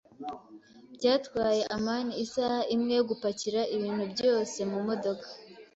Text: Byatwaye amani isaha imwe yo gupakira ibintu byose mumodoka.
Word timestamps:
Byatwaye 0.95 1.61
amani 1.75 2.13
isaha 2.23 2.59
imwe 2.75 2.93
yo 2.99 3.03
gupakira 3.09 3.61
ibintu 3.75 4.03
byose 4.13 4.57
mumodoka. 4.71 5.27